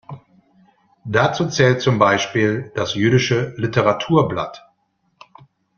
[1.05, 4.67] Dazu zählt zum Beispiel das Jüdische Litteratur-Blatt.